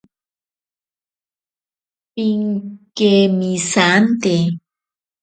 Pinkemesante. 2.13 4.35